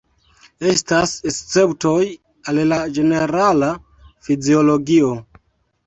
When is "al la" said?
2.53-2.81